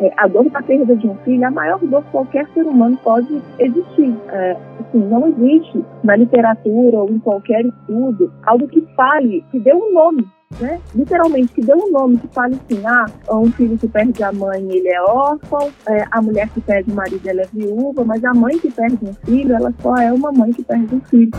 É, 0.00 0.12
a 0.16 0.26
dor 0.26 0.48
da 0.50 0.62
perda 0.62 0.94
de 0.94 1.06
um 1.06 1.14
filho 1.16 1.42
é 1.42 1.46
a 1.46 1.50
maior 1.50 1.78
dor 1.78 2.02
que 2.04 2.10
qualquer 2.10 2.46
ser 2.52 2.66
humano 2.66 2.98
pode 3.02 3.42
existir. 3.58 4.14
É, 4.28 4.56
assim, 4.80 4.98
não 4.98 5.28
existe 5.28 5.84
na 6.04 6.16
literatura 6.16 6.98
ou 6.98 7.10
em 7.10 7.18
qualquer 7.18 7.64
estudo 7.64 8.32
algo 8.44 8.68
que 8.68 8.80
fale, 8.94 9.44
que 9.50 9.58
dê 9.58 9.72
um 9.72 9.92
nome 9.92 10.26
né? 10.60 10.80
Literalmente, 10.94 11.52
que 11.52 11.60
deu 11.60 11.76
um 11.76 11.90
nome 11.90 12.18
que 12.18 12.28
fale 12.28 12.54
assim, 12.54 12.80
ah, 12.86 13.06
um 13.30 13.50
filho 13.50 13.76
que 13.76 13.88
perde 13.88 14.22
a 14.22 14.32
mãe, 14.32 14.62
ele 14.70 14.88
é 14.88 15.02
órfão, 15.02 15.70
é, 15.88 16.04
a 16.10 16.22
mulher 16.22 16.48
que 16.50 16.60
perde 16.60 16.90
o 16.90 16.94
marido, 16.94 17.28
ela 17.28 17.42
é 17.42 17.48
viúva, 17.52 18.04
mas 18.04 18.24
a 18.24 18.32
mãe 18.32 18.56
que 18.58 18.70
perde 18.70 18.98
um 19.02 19.12
filho, 19.12 19.54
ela 19.54 19.72
só 19.80 19.96
é 19.96 20.12
uma 20.12 20.32
mãe 20.32 20.52
que 20.52 20.62
perde 20.62 20.94
um 20.94 21.00
filho. 21.00 21.32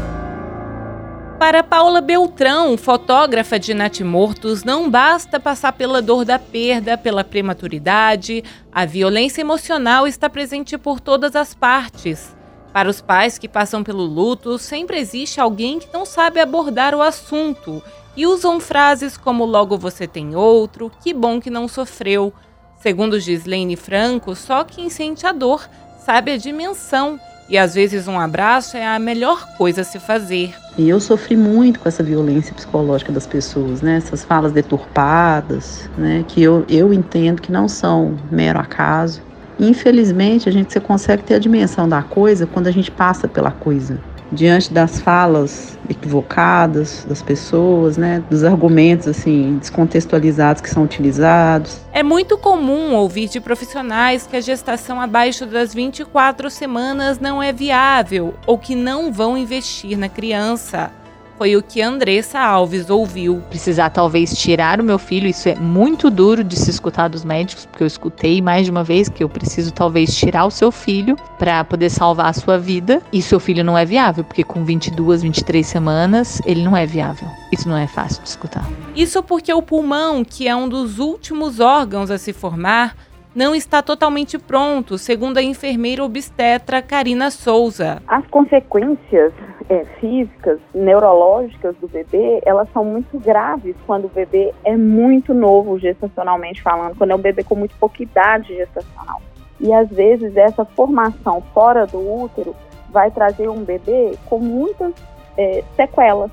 Para 1.40 1.62
Paula 1.62 2.02
Beltrão, 2.02 2.76
fotógrafa 2.76 3.60
de 3.60 3.72
natimortos, 3.72 4.64
não 4.64 4.90
basta 4.90 5.40
passar 5.40 5.72
pela 5.72 6.02
dor 6.02 6.26
da 6.26 6.40
perda, 6.40 6.98
pela 6.98 7.24
prematuridade, 7.24 8.44
a 8.72 8.86
violência 8.88 9.42
emocional 9.42 10.08
está 10.08 10.28
presente 10.32 10.76
por 10.80 11.00
todas 11.00 11.36
as 11.36 11.54
partes. 11.54 12.36
Para 12.74 12.90
os 12.90 13.02
pais 13.02 13.38
que 13.38 13.48
passam 13.48 13.84
pelo 13.84 14.04
luto, 14.04 14.58
sempre 14.58 14.98
existe 14.98 15.40
alguém 15.40 15.78
que 15.78 15.94
não 15.94 16.08
sabe 16.08 16.40
abordar 16.40 16.96
o 16.96 17.04
assunto 17.04 17.84
e 18.16 18.26
usam 18.26 18.60
frases 18.60 19.16
como 19.16 19.46
logo 19.46 19.78
você 19.78 20.08
tem 20.08 20.36
outro, 20.36 20.92
que 21.04 21.14
bom 21.14 21.40
que 21.40 21.52
não 21.52 21.68
sofreu. 21.68 22.34
Segundo 22.80 23.20
Gislaine 23.20 23.76
Franco, 23.76 24.36
só 24.36 24.64
quem 24.64 24.90
sente 24.90 25.28
a 25.28 25.32
dor 25.32 25.70
sabe 26.04 26.32
a 26.32 26.38
dimensão 26.38 27.20
e 27.50 27.58
às 27.58 27.74
vezes 27.74 28.08
um 28.08 28.20
abraço 28.20 28.76
é 28.76 28.86
a 28.86 29.00
melhor 29.00 29.48
coisa 29.58 29.82
a 29.82 29.84
se 29.84 30.00
fazer. 30.00 30.54
E 30.78 30.88
eu 30.88 31.00
sofri 31.00 31.36
muito 31.36 31.80
com 31.80 31.88
essa 31.88 32.04
violência 32.04 32.54
psicológica 32.54 33.12
das 33.12 33.26
pessoas, 33.26 33.82
né? 33.82 33.98
Essas 33.98 34.24
falas 34.24 34.52
deturpadas, 34.52 35.90
né? 35.98 36.24
Que 36.28 36.44
eu, 36.44 36.66
eu 36.70 36.94
entendo 36.94 37.42
que 37.42 37.52
não 37.52 37.68
são 37.68 38.18
mero 38.30 38.60
acaso. 38.60 39.22
Infelizmente, 39.60 40.48
a 40.48 40.52
gente 40.52 40.72
você 40.72 40.80
consegue 40.80 41.24
ter 41.24 41.36
a 41.36 41.40
dimensão 41.40 41.90
da 41.90 42.04
coisa 42.04 42.46
quando 42.46 42.68
a 42.68 42.72
gente 42.72 42.92
passa 42.92 43.28
pela 43.28 43.52
coisa 43.52 44.00
diante 44.32 44.72
das 44.72 45.00
falas 45.00 45.78
equivocadas 45.90 47.06
das 47.08 47.22
pessoas, 47.22 47.98
né, 47.98 48.24
dos 48.30 48.44
argumentos 48.44 49.08
assim 49.08 49.58
descontextualizados 49.58 50.62
que 50.62 50.70
são 50.70 50.84
utilizados. 50.84 51.80
É 51.94 52.04
muito 52.04 52.38
comum 52.38 52.94
ouvir 52.94 53.30
de 53.30 53.40
profissionais 53.40 54.28
que 54.28 54.36
a 54.36 54.42
gestação 54.42 55.00
abaixo 55.00 55.46
das 55.46 55.74
24 55.74 56.50
semanas 56.50 57.20
não 57.20 57.42
é 57.42 57.54
viável 57.54 58.34
ou 58.46 58.58
que 58.58 58.76
não 58.76 59.12
vão 59.12 59.38
investir 59.38 59.98
na 59.98 60.10
criança. 60.10 60.92
Foi 61.38 61.56
o 61.56 61.62
que 61.62 61.82
Andressa 61.82 62.40
Alves 62.40 62.90
ouviu. 62.90 63.44
Precisar 63.50 63.92
talvez 63.92 64.34
tirar 64.34 64.82
o 64.82 64.84
meu 64.84 64.98
filho, 64.98 65.28
isso 65.28 65.48
é 65.48 65.54
muito 65.54 66.10
duro 66.10 66.44
de 66.44 66.56
se 66.56 66.72
escutar 66.72 67.08
dos 67.08 67.24
médicos, 67.24 67.68
porque 67.68 67.84
eu 67.84 67.88
escutei 67.88 68.42
mais 68.42 68.66
de 68.66 68.72
uma 68.72 68.84
vez 68.84 69.08
que 69.08 69.24
eu 69.24 69.30
preciso 69.30 69.72
talvez 69.72 70.16
tirar 70.16 70.46
o 70.46 70.52
seu 70.52 70.72
filho 70.72 71.16
para 71.38 71.64
poder 71.64 71.92
salvar 71.92 72.30
a 72.30 72.34
sua 72.34 72.58
vida. 72.58 73.04
E 73.14 73.22
seu 73.22 73.40
filho 73.40 73.64
não 73.64 73.78
é 73.78 73.86
viável, 73.86 74.24
porque 74.24 74.44
com 74.44 74.66
22, 74.66 75.22
23 75.22 75.66
semanas 75.66 76.42
ele 76.44 76.64
não 76.64 76.76
é 76.76 76.88
viável. 76.88 77.28
Isso 77.52 77.70
não 77.70 77.78
é 77.78 77.86
fácil 77.86 78.24
de 78.24 78.30
escutar. 78.30 78.68
Isso 78.96 79.22
porque 79.22 79.54
o 79.54 79.62
pulmão, 79.62 80.26
que 80.26 80.48
é 80.48 80.56
um 80.56 80.68
dos 80.68 80.98
últimos 80.98 81.60
órgãos 81.60 82.10
a 82.10 82.18
se 82.18 82.34
formar, 82.34 82.96
não 83.38 83.54
está 83.54 83.84
totalmente 83.84 84.40
pronto, 84.40 84.98
segundo 84.98 85.38
a 85.38 85.44
enfermeira 85.44 86.04
obstetra 86.04 86.82
Karina 86.82 87.30
Souza. 87.30 88.02
As 88.08 88.26
consequências 88.26 89.32
é, 89.70 89.86
físicas, 90.00 90.60
neurológicas 90.74 91.76
do 91.78 91.88
bebê, 91.88 92.42
elas 92.44 92.68
são 92.74 92.84
muito 92.84 93.20
graves 93.20 93.76
quando 93.86 94.06
o 94.06 94.10
bebê 94.10 94.52
é 94.66 94.76
muito 94.76 95.36
novo 95.36 95.78
gestacionalmente 95.78 96.64
falando, 96.64 96.98
quando 96.98 97.12
é 97.12 97.16
um 97.16 97.22
bebê 97.22 97.44
com 97.44 97.54
muito 97.54 97.76
pouca 97.80 98.02
idade 98.02 98.56
gestacional. 98.56 99.22
E 99.60 99.72
às 99.72 99.88
vezes 99.88 100.36
essa 100.36 100.66
formação 100.66 101.44
fora 101.54 101.86
do 101.86 102.00
útero 102.00 102.56
vai 102.90 103.12
trazer 103.12 103.50
um 103.50 103.64
bebê 103.64 104.18
com 104.26 104.40
muitas 104.40 104.96
é, 105.38 105.64
sequelas 105.76 106.32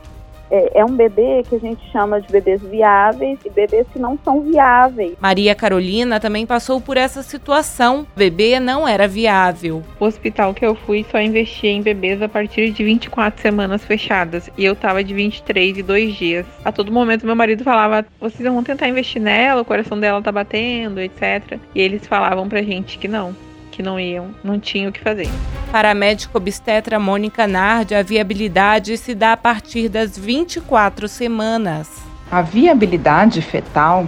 é, 0.55 0.79
é, 0.79 0.85
um 0.85 0.95
bebê 0.95 1.43
que 1.49 1.57
a 1.57 1.59
gente 1.59 1.85
chama 1.91 2.21
de 2.21 2.31
bebês 2.31 2.63
viáveis 2.63 3.41
e 3.45 3.51
bebês 3.51 3.85
que 3.93 3.99
não 3.99 4.17
são 4.25 4.41
viáveis. 4.41 5.17
Maria 5.21 5.53
Carolina 5.53 6.21
também 6.21 6.47
passou 6.47 6.81
por 6.81 6.97
essa 6.97 7.25
situação. 7.25 8.07
O 8.15 8.19
bebê 8.19 8.61
não 8.61 8.87
era 8.87 9.09
viável. 9.09 9.83
O 9.99 10.05
hospital 10.05 10.55
que 10.55 10.65
eu 10.65 10.77
fui 10.77 11.05
só 11.11 11.21
investia 11.21 11.71
em 11.71 11.83
bebês 11.83 12.23
a 12.23 12.29
partir 12.29 12.71
de 12.71 12.85
24 12.85 13.43
semanas 13.43 13.85
fechadas 13.85 14.49
e 14.57 14.65
eu 14.65 14.77
tava 14.77 15.03
de 15.03 15.13
23 15.13 15.79
e 15.79 15.83
dois 15.83 16.15
dias. 16.15 16.47
A 16.65 16.71
todo 16.71 16.93
momento 16.93 17.27
meu 17.27 17.35
marido 17.35 17.65
falava: 17.65 18.07
vocês 18.21 18.49
vão 18.49 18.63
tentar 18.63 18.89
investir 18.89 19.21
nela, 19.21 19.63
o 19.63 19.65
coração 19.65 19.99
dela 19.99 20.23
tá 20.23 20.31
batendo, 20.31 21.01
etc. 21.01 21.59
E 21.75 21.81
eles 21.81 22.07
falavam 22.07 22.49
pra 22.49 22.63
gente 22.63 22.97
que 22.97 23.09
não 23.09 23.35
que 23.73 23.83
não 23.83 23.99
iam, 23.99 24.33
não 24.45 24.61
tinham 24.61 24.91
o 24.91 24.93
que 24.93 25.01
fazer. 25.01 25.27
Para 25.75 25.91
a 25.91 25.95
médica 25.95 26.39
obstetra 26.39 27.01
Mônica 27.01 27.49
Nardi, 27.49 27.97
a 27.97 28.03
viabilidade 28.05 28.97
se 28.97 29.13
dá 29.13 29.33
a 29.33 29.37
partir 29.37 29.89
das 29.89 30.17
24 30.17 31.09
semanas. 31.09 31.91
A 32.31 32.41
viabilidade 32.43 33.43
fetal 33.43 34.07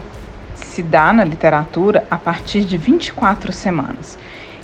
se 0.54 0.80
dá 0.80 1.12
na 1.12 1.24
literatura 1.24 2.06
a 2.08 2.16
partir 2.16 2.64
de 2.64 2.78
24 2.78 3.52
semanas. 3.52 4.16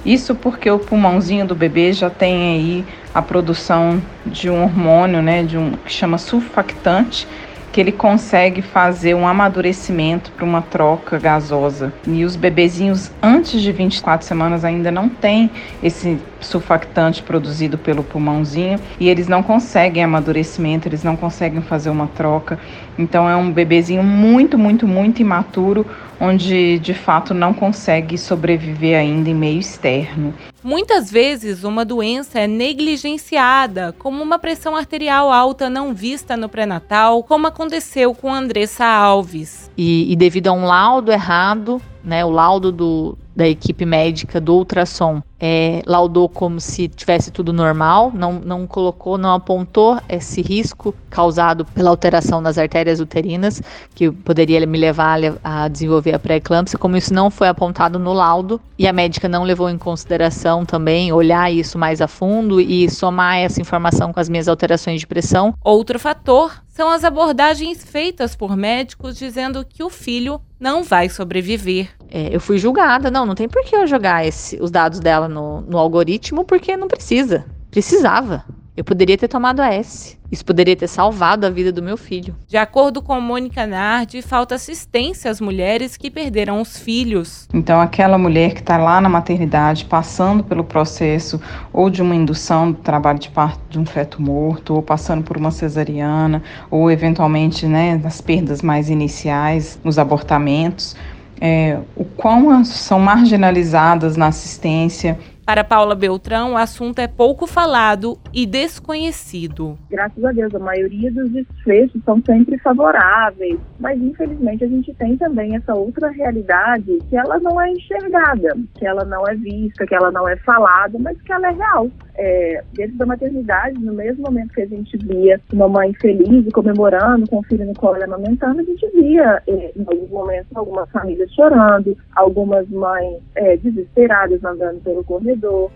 Isso 0.07 0.33
porque 0.37 0.71
o 0.71 0.79
pulmãozinho 0.79 1.45
do 1.45 1.57
bebê 1.57 1.93
já 1.93 2.09
tem 2.09 2.55
aí 2.55 2.87
a 3.12 3.21
produção 3.21 4.01
de 4.25 4.49
um 4.49 4.62
hormônio, 4.62 5.21
né, 5.21 5.43
de 5.43 5.59
um 5.59 5.73
que 5.73 5.93
chama 5.93 6.19
sulfactante, 6.19 7.27
que 7.72 7.81
ele 7.81 7.91
consegue 7.91 8.60
fazer 8.60 9.15
um 9.15 9.27
amadurecimento 9.27 10.31
para 10.33 10.44
uma 10.44 10.60
troca 10.60 11.19
gasosa. 11.19 11.93
E 12.06 12.25
os 12.25 12.37
bebezinhos 12.37 13.10
antes 13.22 13.62
de 13.62 13.72
24 13.72 14.27
semanas 14.27 14.65
ainda 14.65 14.91
não 14.91 15.09
têm 15.09 15.50
esse 15.82 16.19
sulfactante 16.38 17.22
produzido 17.22 17.78
pelo 17.78 18.05
pulmãozinho 18.05 18.78
e 19.00 19.09
eles 19.09 19.27
não 19.27 19.43
conseguem 19.43 20.05
amadurecimento, 20.05 20.87
eles 20.87 21.03
não 21.03 21.16
conseguem 21.16 21.62
fazer 21.62 21.88
uma 21.88 22.06
troca. 22.09 22.59
Então 22.99 23.28
é 23.28 23.34
um 23.34 23.50
bebezinho 23.50 24.03
muito, 24.03 24.59
muito, 24.59 24.87
muito 24.87 25.22
imaturo, 25.22 25.87
onde 26.21 26.78
de 26.78 26.93
fato 26.93 27.32
não 27.32 27.55
consegue 27.55 28.19
sobreviver 28.19 28.99
ainda 28.99 29.31
em 29.31 29.34
meio 29.34 29.59
externo. 29.59 30.34
Muitas 30.65 31.11
vezes 31.11 31.65
uma 31.65 31.84
doença 31.84 32.39
é 32.39 32.47
negligenciada, 32.47 33.93
como 33.99 34.23
uma 34.23 34.39
pressão 34.39 34.77
arterial 34.77 35.33
alta 35.33 35.69
não 35.69 35.93
vista 35.93 36.37
no 36.37 36.49
pré-natal, 36.49 37.25
como 37.25 37.49
aconteceu 37.49 38.15
com 38.15 38.33
Andressa 38.33 38.84
Alves. 38.84 39.69
E, 39.77 40.12
e 40.12 40.15
devido 40.15 40.47
a 40.47 40.53
um 40.53 40.65
laudo 40.65 41.11
errado, 41.11 41.83
né, 42.05 42.25
o 42.25 42.31
laudo 42.31 42.73
do, 42.73 43.17
da 43.35 43.49
equipe 43.49 43.85
médica 43.85 44.41
do 44.41 44.55
ultrassom 44.55 45.23
é, 45.41 45.83
laudou 45.87 46.29
como 46.29 46.61
se 46.61 46.87
tivesse 46.87 47.33
tudo 47.33 47.53
normal, 47.53 48.13
não, 48.15 48.35
não 48.35 48.67
colocou, 48.67 49.19
não 49.19 49.35
apontou 49.35 49.99
esse 50.09 50.41
risco 50.41 50.95
causado 51.11 51.65
pela 51.65 51.91
alteração 51.91 52.41
nas 52.41 52.59
artérias 52.59 53.01
uterinas, 53.01 53.61
que 53.95 54.11
poderia 54.11 54.65
me 54.67 54.79
levar 54.79 55.19
a 55.43 55.67
desenvolver 55.67 56.15
a 56.15 56.19
pré-eclâmpsia, 56.19 56.79
como 56.79 56.97
isso 56.97 57.12
não 57.12 57.29
foi 57.29 57.49
apontado 57.49 57.99
no 57.99 58.12
laudo, 58.12 58.61
e 58.79 58.87
a 58.87 58.93
médica 58.93 59.29
não 59.29 59.43
levou 59.43 59.69
em 59.69 59.79
consideração 59.79 60.65
também 60.65 61.12
olhar 61.12 61.51
isso 61.51 61.77
mais 61.77 62.01
a 62.01 62.07
fundo 62.07 62.61
e 62.61 62.89
somar 62.89 63.39
essa 63.39 63.61
informação 63.61 64.12
com 64.12 64.21
as 64.21 64.29
minhas 64.29 64.47
alterações 64.47 65.01
de 65.01 65.07
pressão. 65.07 65.55
Outro 65.65 65.99
fator 65.99 66.62
são 66.72 66.88
as 66.88 67.05
abordagens 67.05 67.84
feitas 67.84 68.34
por 68.34 68.56
médicos 68.56 69.16
dizendo 69.16 69.65
que 69.65 69.84
o 69.84 69.91
filho 69.91 70.41
não 70.59 70.83
vai 70.83 71.09
sobreviver. 71.10 71.91
É, 72.10 72.34
eu 72.34 72.41
fui 72.41 72.56
julgada, 72.56 73.10
não, 73.10 73.27
não 73.27 73.34
tem 73.34 73.47
por 73.47 73.62
que 73.62 73.77
eu 73.77 73.87
jogar 73.87 74.27
esse, 74.27 74.59
os 74.60 74.71
dados 74.71 74.99
dela 74.99 75.28
no, 75.28 75.61
no 75.61 75.77
algoritmo, 75.77 76.44
porque 76.47 76.75
não 76.75 76.88
precisa. 76.88 77.44
Precisava. 77.71 78.44
Eu 78.75 78.84
poderia 78.84 79.19
ter 79.19 79.28
tomado 79.28 79.60
a 79.60 79.69
S. 79.72 80.16
Isso 80.31 80.43
poderia 80.47 80.75
ter 80.75 80.88
salvado 80.88 81.47
a 81.47 81.50
vida 81.50 81.71
do 81.71 81.83
meu 81.83 81.99
filho. 81.99 82.34
De 82.49 82.56
acordo 82.56 83.03
com 83.03 83.21
Mônica 83.21 83.66
Nardi, 83.66 84.22
falta 84.22 84.55
assistência 84.55 85.31
às 85.31 85.43
mulheres 85.43 85.99
que 85.99 86.10
perderam 86.10 86.59
os 86.59 86.78
filhos. 86.78 87.47
Então, 87.53 87.82
aquela 87.82 88.16
mulher 88.16 88.55
que 88.55 88.61
está 88.61 88.79
lá 88.79 88.99
na 88.99 89.11
maternidade, 89.11 89.85
passando 89.85 90.43
pelo 90.43 90.64
processo 90.64 91.38
ou 91.70 91.91
de 91.91 92.00
uma 92.00 92.14
indução 92.14 92.73
do 92.73 92.79
trabalho 92.79 93.19
de 93.19 93.29
parto 93.29 93.61
de 93.69 93.79
um 93.79 93.85
feto 93.85 94.23
morto, 94.23 94.75
ou 94.75 94.82
passando 94.82 95.23
por 95.23 95.37
uma 95.37 95.50
cesariana, 95.50 96.43
ou 96.70 96.91
eventualmente 96.91 97.67
né, 97.67 98.00
nas 98.02 98.23
perdas 98.23 98.62
mais 98.62 98.88
iniciais, 98.88 99.79
nos 99.85 99.99
abortamentos, 99.99 100.97
é, 101.44 101.79
o 101.94 102.05
quão 102.05 102.64
são 102.64 103.00
marginalizadas 103.00 104.17
na 104.17 104.29
assistência 104.29 105.19
para 105.44 105.65
Paula 105.65 105.94
Beltrão, 105.94 106.53
o 106.53 106.56
assunto 106.56 106.99
é 107.00 107.09
pouco 107.09 107.47
falado 107.47 108.19
e 108.33 108.47
desconhecido. 108.47 109.77
Graças 109.91 110.25
a 110.25 110.33
Deus, 110.33 110.55
a 110.55 110.59
maioria 110.59 111.11
dos 111.11 111.31
desfechos 111.31 112.00
são 112.05 112.23
sempre 112.25 112.59
favoráveis, 112.59 113.59
mas 113.79 114.00
infelizmente 114.00 114.65
a 114.65 114.69
gente 114.69 114.94
tem 114.94 115.17
também 115.17 115.56
essa 115.56 115.75
outra 115.75 116.11
realidade 116.11 116.99
que 117.09 117.17
ela 117.17 117.39
não 117.41 117.61
é 117.61 117.71
enxergada, 117.71 118.56
que 118.79 118.87
ela 118.87 119.05
não 119.05 119.27
é 119.27 119.35
vista, 119.35 119.87
que 119.87 119.94
ela 119.94 120.11
não 120.11 120.29
é 120.29 120.37
falada, 120.37 120.99
mas 120.99 121.21
que 121.23 121.33
ela 121.33 121.49
é 121.49 121.53
real. 121.53 121.91
É, 122.14 122.62
dentro 122.73 122.97
da 122.97 123.06
maternidade, 123.06 123.79
no 123.79 123.93
mesmo 123.93 124.23
momento 124.23 124.53
que 124.53 124.62
a 124.62 124.67
gente 124.67 124.97
via 124.99 125.41
uma 125.53 125.69
mãe 125.69 125.93
feliz 125.94 126.50
comemorando 126.53 127.29
com 127.29 127.38
o 127.38 127.43
filho 127.43 127.67
no 127.67 127.75
colo 127.75 128.03
amamentando, 128.03 128.61
a 128.61 128.64
gente 128.64 128.87
via 128.91 129.43
é, 129.47 129.73
em 129.76 129.85
alguns 129.87 130.11
momentos 130.11 130.49
algumas 130.55 130.91
famílias 130.91 131.32
chorando, 131.32 131.97
algumas 132.14 132.69
mães 132.69 133.20
é, 133.35 133.56
desesperadas 133.56 134.44
andando 134.44 134.81
pelo 134.81 135.05
corredor. 135.05 135.70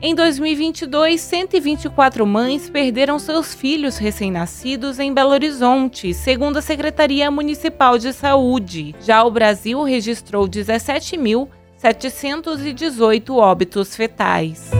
Em 0.00 0.14
2022, 0.14 1.20
124 1.20 2.26
mães 2.26 2.68
perderam 2.68 3.18
seus 3.18 3.54
filhos 3.54 3.96
recém-nascidos 3.96 4.98
em 4.98 5.10
Belo 5.12 5.30
Horizonte, 5.30 6.12
segundo 6.12 6.58
a 6.58 6.62
Secretaria 6.62 7.30
Municipal 7.30 7.96
de 7.96 8.12
Saúde. 8.12 8.94
Já 9.00 9.24
o 9.24 9.30
Brasil 9.30 9.82
registrou 9.82 10.46
17.718 10.46 13.34
óbitos 13.34 13.96
fetais. 13.96 14.70